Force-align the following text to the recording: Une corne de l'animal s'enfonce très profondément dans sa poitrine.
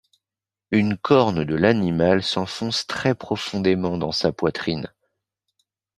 Une 0.71 0.97
corne 0.97 1.43
de 1.43 1.53
l'animal 1.53 2.23
s'enfonce 2.23 2.87
très 2.87 3.13
profondément 3.13 3.99
dans 3.99 4.11
sa 4.11 4.31
poitrine. 4.33 4.91